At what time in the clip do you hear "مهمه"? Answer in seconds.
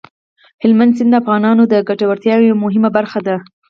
2.65-2.89